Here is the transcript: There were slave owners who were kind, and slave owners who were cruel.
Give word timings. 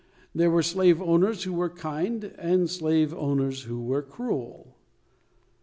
There 0.33 0.49
were 0.49 0.63
slave 0.63 0.99
owners 0.99 1.43
who 1.43 1.53
were 1.53 1.69
kind, 1.69 2.33
and 2.39 2.67
slave 2.67 3.13
owners 3.13 3.65
who 3.65 3.83
were 3.83 4.01
cruel. 4.01 4.79